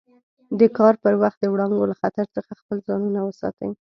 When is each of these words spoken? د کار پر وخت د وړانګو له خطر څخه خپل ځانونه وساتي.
د 0.59 0.61
کار 0.77 0.93
پر 1.03 1.13
وخت 1.21 1.37
د 1.41 1.45
وړانګو 1.53 1.89
له 1.91 1.95
خطر 2.01 2.25
څخه 2.35 2.51
خپل 2.61 2.77
ځانونه 2.87 3.19
وساتي. 3.23 3.69